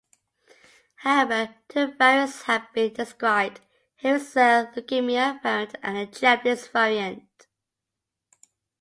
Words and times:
However, 0.95 1.53
two 1.69 1.93
variants 1.93 2.41
have 2.45 2.73
been 2.73 2.91
described: 2.91 3.59
Hairy 3.97 4.19
cell 4.19 4.65
leukemia-variant 4.75 5.75
and 5.83 5.95
a 5.95 6.07
Japanese 6.07 6.65
variant. 6.69 7.47